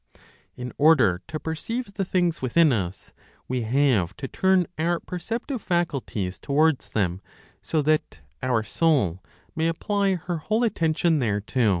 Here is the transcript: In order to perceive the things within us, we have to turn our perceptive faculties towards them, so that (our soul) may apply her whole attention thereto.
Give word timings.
In 0.55 0.73
order 0.79 1.21
to 1.27 1.39
perceive 1.39 1.93
the 1.93 2.03
things 2.03 2.41
within 2.41 2.73
us, 2.73 3.13
we 3.47 3.61
have 3.61 4.15
to 4.17 4.27
turn 4.27 4.65
our 4.79 4.99
perceptive 4.99 5.61
faculties 5.61 6.39
towards 6.39 6.89
them, 6.89 7.21
so 7.61 7.83
that 7.83 8.21
(our 8.41 8.63
soul) 8.63 9.21
may 9.55 9.67
apply 9.67 10.15
her 10.15 10.37
whole 10.37 10.63
attention 10.63 11.19
thereto. 11.19 11.69